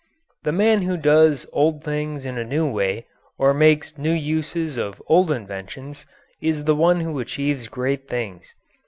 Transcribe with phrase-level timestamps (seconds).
[0.41, 3.05] The man who does old things in a new way,
[3.37, 6.07] or makes new uses of old inventions,
[6.41, 8.55] is the one who achieves great things.